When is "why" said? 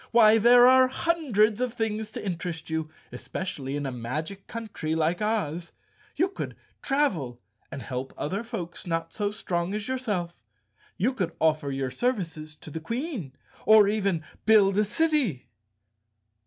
0.09-0.39